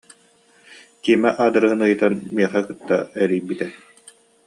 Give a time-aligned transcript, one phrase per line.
[1.01, 3.67] Тима аадырыһын ыйытан миэхэ кытта эрийбитэ